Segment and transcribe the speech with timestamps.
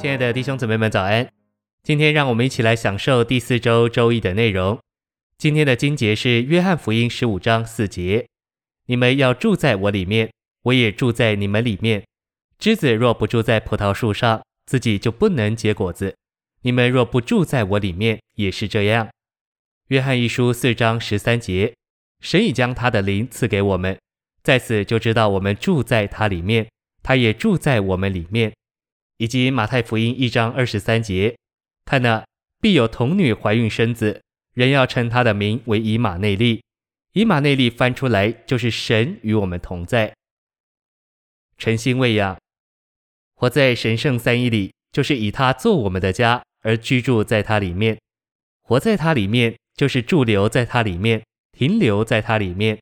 [0.00, 1.30] 亲爱的弟兄姊妹们，早安！
[1.82, 4.80] 今天让我们一起来享受第四周周易的内容。
[5.36, 8.26] 今天的经节是约翰福音十五章四节
[8.88, 10.32] ：“你们要住在我里面，
[10.62, 12.02] 我也住在你们里面。
[12.58, 16.16] 枝子若不住在葡萄树上，自己就不能结果子。
[16.62, 19.06] 你们若不住在我里面，也是这样。”
[19.88, 21.74] 约翰一书四章十三节
[22.24, 23.98] ：“神已将他的灵赐给我们，
[24.42, 26.70] 在此就知道我们住在他里面，
[27.02, 28.50] 他也住在我们里面。”
[29.20, 31.36] 以及马太福音一章二十三节。
[31.84, 32.24] 看呢，
[32.58, 34.22] 必有童女怀孕生子，
[34.54, 36.62] 人要称他的名为以马内利。
[37.12, 40.14] 以马内利翻出来就是神与我们同在。
[41.58, 42.38] 晨星喂养，
[43.34, 47.98] 活在神圣三一里，就是以他做我们的家，而居住在他里面。
[48.62, 52.78] 活在他里面，就是驻留在他里面，停留在他里面。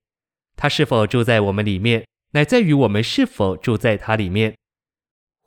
[0.54, 4.54] 他是否住在我们里面，乃在于我们是否住在他里面。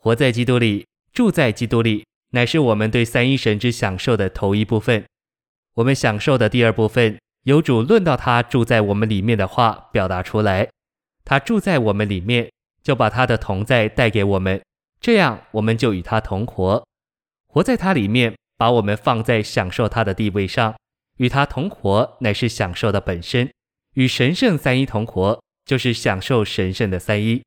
[0.03, 2.03] 活在基督里，住在基督里。
[2.31, 5.05] 乃是我们对三一神之享受的头一部分，
[5.75, 10.67] 我们享受的第二部分，由主论到他住在我们里面的话表达出来。
[11.23, 12.49] 他住在我们里面，
[12.81, 14.59] 就把他的同在带给我们，
[14.99, 16.83] 这样我们就与他同活，
[17.45, 20.73] 活在他里面，把我们放在享受他的地位上，
[21.17, 23.51] 与他同活乃是享受的本身，
[23.93, 27.43] 与神圣三一同活，就是享受神圣的三一。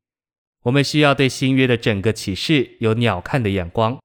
[0.65, 3.99] 我们需要对新约的整个启示有鸟瞰的眼光。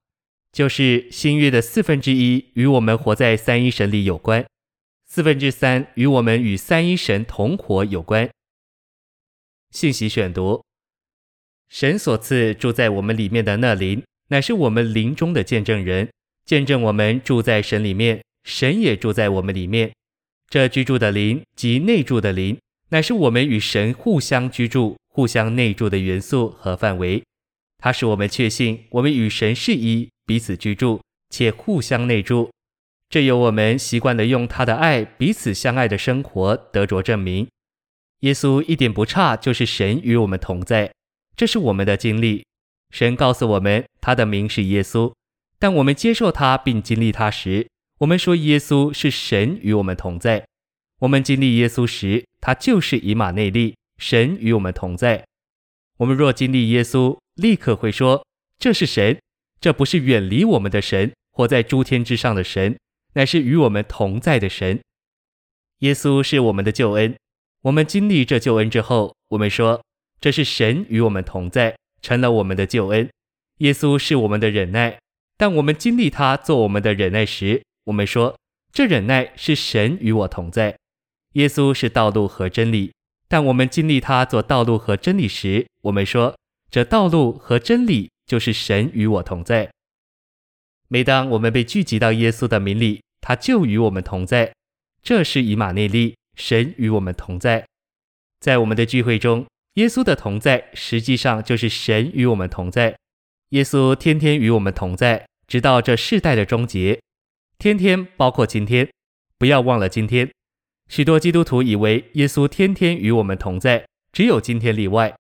[0.51, 4.43] 就是新约的四分之一与我们活在三一神里有关，
[5.05, 8.27] 四分之三与我们与三一神同活有关。
[9.69, 10.63] 信息选读：
[11.69, 16.09] 神所赐住在我们里面的那灵，乃是我们灵中的见证人，
[16.45, 19.93] 见证我们住在神里面，神也住在我们里面。
[20.49, 22.57] 这居住的灵及内住的灵，
[22.89, 27.21] 乃是我们与神互相居住、互相内住的元素和范围。
[27.77, 30.07] 它使我们确信我们与神是一。
[30.25, 32.49] 彼此居住且互相内住，
[33.09, 37.45] 这由我们习惯的用他的爱彼此相爱的生活得着证明。
[38.21, 40.93] 耶稣一点不差，就是神与我们同在，
[41.35, 42.45] 这是我们的经历。
[42.91, 45.11] 神告诉我们他的名是耶稣，
[45.57, 50.45] 但我们接受他并经历他时，我们说耶稣是神与我们同在。
[50.99, 55.23] 我们经历耶稣时，他就是以马内利，神与我们同在。
[55.97, 58.25] 我们若经历耶稣，立刻会说
[58.57, 59.19] 这是神。
[59.61, 62.77] 这不是远离我们的神，活在诸天之上的神，
[63.15, 64.79] 乃是与我们同在的神。
[65.79, 67.13] 耶稣是我们的救恩。
[67.63, 69.83] 我们经历这救恩之后，我们说
[70.21, 73.09] 这是神与我们同在，成了我们的救恩。
[73.57, 74.97] 耶稣是我们的忍耐，
[75.35, 78.37] 但我们经历他做我们的忍耐时，我们说
[78.71, 80.77] 这忍耐是神与我同在。
[81.33, 82.93] 耶稣是道路和真理，
[83.29, 86.35] 但我们经历他做道路和真理时，我们说
[86.69, 88.09] 这道路和真理。
[88.29, 89.71] 就是神与我同在。
[90.87, 94.53] 每当我们被聚集到耶稣的名里，他就与我们同在。
[95.01, 97.65] 这是以马内利，神与我们同在。
[98.39, 102.95] 在我们的聚会中，耶稣的同在实际上就是神与我们同在。
[103.49, 107.01] 耶稣天天与我们同在，直到这世代的终结。
[107.57, 108.87] 天天包括今天，
[109.39, 110.29] 不要忘了今天。
[110.89, 115.15] 许多基督徒以为耶稣天天与我们同在，只有今天例外。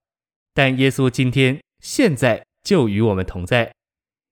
[0.53, 2.43] 但耶稣今天、现在。
[2.61, 3.71] 就与我们同在。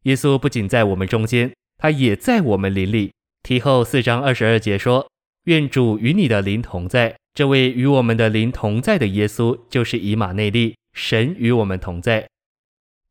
[0.04, 3.12] 耶稣不仅在我们中间，他也在我们灵里。
[3.42, 5.10] 提后四章二十二节说
[5.46, 12.28] ：“愿主与你的灵同在。”这位与我们的灵同在的耶稣，就是以马内利，神与我们同在。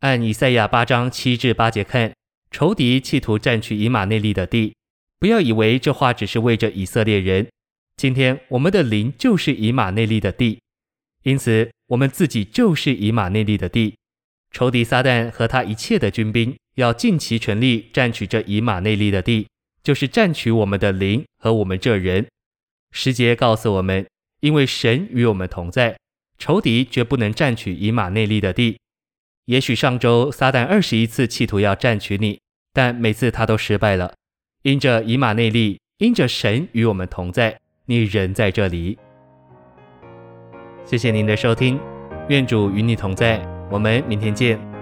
[0.00, 2.12] 按以赛亚八章七至八节看，
[2.50, 4.74] 仇敌企图占据以马内利的地。
[5.18, 7.48] 不要以为这话只是为着以色列人。
[7.96, 10.60] 今天我们的灵就是以马内利的地，
[11.22, 13.96] 因此我们自己就是以马内利的地。
[14.52, 19.48] 仇敌撒旦和他一切的军兵要尽其全力占取这以马内利的地，
[19.82, 22.26] 就是占取我们的灵和我们这人。
[22.92, 24.06] 十节告诉我们，
[24.40, 25.96] 因为神与我们同在，
[26.38, 28.78] 仇敌绝不能占取以马内利的地。
[29.46, 32.38] 也许上周撒旦二十一次企图要占取你，
[32.74, 34.12] 但每次他都失败了。
[34.64, 38.98] 因着以马内利，因着神与我们同在，你人在这里。
[40.84, 41.78] 谢谢您的收听，
[42.28, 43.40] 愿主与你同在。
[43.70, 44.75] 我们明天见。